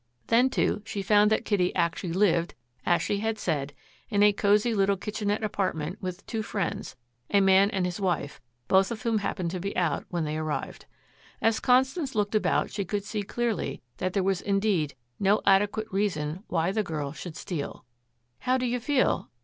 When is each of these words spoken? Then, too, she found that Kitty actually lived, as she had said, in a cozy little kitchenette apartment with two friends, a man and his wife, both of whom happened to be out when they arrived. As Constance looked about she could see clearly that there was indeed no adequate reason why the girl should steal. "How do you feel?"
Then, 0.25 0.49
too, 0.49 0.81
she 0.83 1.03
found 1.03 1.29
that 1.29 1.45
Kitty 1.45 1.75
actually 1.75 2.13
lived, 2.13 2.55
as 2.87 3.03
she 3.03 3.19
had 3.19 3.37
said, 3.37 3.71
in 4.09 4.23
a 4.23 4.33
cozy 4.33 4.73
little 4.73 4.97
kitchenette 4.97 5.43
apartment 5.43 6.01
with 6.01 6.25
two 6.25 6.41
friends, 6.41 6.95
a 7.29 7.39
man 7.39 7.69
and 7.69 7.85
his 7.85 7.99
wife, 8.01 8.41
both 8.67 8.89
of 8.89 9.03
whom 9.03 9.19
happened 9.19 9.51
to 9.51 9.59
be 9.59 9.77
out 9.77 10.05
when 10.09 10.23
they 10.23 10.37
arrived. 10.37 10.87
As 11.39 11.59
Constance 11.59 12.15
looked 12.15 12.33
about 12.33 12.71
she 12.71 12.83
could 12.83 13.03
see 13.03 13.21
clearly 13.21 13.83
that 13.97 14.13
there 14.13 14.23
was 14.23 14.41
indeed 14.41 14.95
no 15.19 15.39
adequate 15.45 15.85
reason 15.91 16.43
why 16.47 16.71
the 16.71 16.81
girl 16.81 17.11
should 17.11 17.35
steal. 17.35 17.85
"How 18.39 18.57
do 18.57 18.65
you 18.65 18.79
feel?" 18.79 19.29